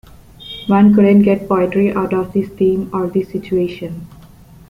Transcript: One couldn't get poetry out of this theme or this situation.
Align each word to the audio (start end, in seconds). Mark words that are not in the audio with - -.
One 0.65 0.95
couldn't 0.95 1.21
get 1.21 1.47
poetry 1.47 1.93
out 1.93 2.11
of 2.11 2.33
this 2.33 2.49
theme 2.49 2.89
or 2.91 3.05
this 3.07 3.29
situation. 3.31 4.07